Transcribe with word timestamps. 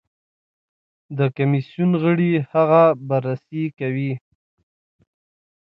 د 1.17 1.19
کمېسیون 1.35 1.91
غړي 2.03 2.31
هغه 2.51 2.83
بررسي 3.09 3.63
کوي. 3.79 4.11